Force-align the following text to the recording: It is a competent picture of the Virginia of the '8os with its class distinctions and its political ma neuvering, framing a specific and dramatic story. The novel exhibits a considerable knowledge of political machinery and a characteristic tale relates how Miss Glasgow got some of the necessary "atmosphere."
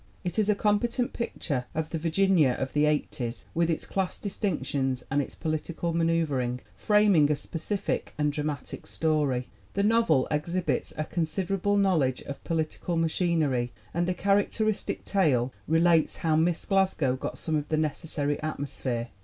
It 0.23 0.39
is 0.39 0.49
a 0.49 0.55
competent 0.55 1.13
picture 1.13 1.65
of 1.75 1.91
the 1.91 1.99
Virginia 1.99 2.53
of 2.53 2.73
the 2.73 2.85
'8os 2.85 3.43
with 3.53 3.69
its 3.69 3.85
class 3.85 4.17
distinctions 4.17 5.03
and 5.11 5.21
its 5.21 5.35
political 5.35 5.93
ma 5.93 6.03
neuvering, 6.03 6.61
framing 6.75 7.31
a 7.31 7.35
specific 7.35 8.15
and 8.17 8.33
dramatic 8.33 8.87
story. 8.87 9.47
The 9.75 9.83
novel 9.83 10.27
exhibits 10.31 10.91
a 10.97 11.03
considerable 11.05 11.77
knowledge 11.77 12.23
of 12.23 12.43
political 12.43 12.95
machinery 12.97 13.73
and 13.93 14.09
a 14.09 14.15
characteristic 14.15 15.03
tale 15.03 15.53
relates 15.67 16.17
how 16.25 16.35
Miss 16.35 16.65
Glasgow 16.65 17.15
got 17.15 17.37
some 17.37 17.55
of 17.55 17.67
the 17.67 17.77
necessary 17.77 18.41
"atmosphere." 18.41 19.09